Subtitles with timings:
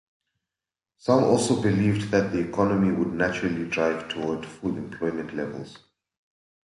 [0.97, 5.77] Some also believed that the economy would naturally drive toward full employment levels.